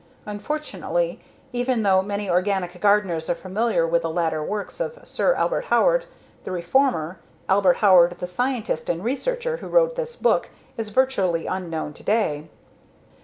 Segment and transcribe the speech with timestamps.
[0.25, 1.19] _Unfortunately,
[1.53, 6.07] even though many organic gardeners are familiar with the later works of Sir Albert Howard
[6.43, 11.93] the reformer, Albert Howard the scientist and researcher, who wrote this book, is virtually unknown
[11.93, 12.49] today.